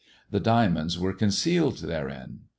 [0.31, 2.39] The diamonds were concealed therein.